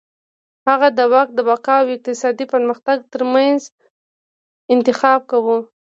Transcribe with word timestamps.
هغه 0.69 0.87
د 0.97 0.99
واک 1.11 1.29
د 1.35 1.39
بقا 1.49 1.75
او 1.81 1.87
اقتصادي 1.95 2.45
پرمختګ 2.53 2.97
ترمنځ 3.13 3.61
انتخاب 4.73 5.19
کاوه. 5.31 5.57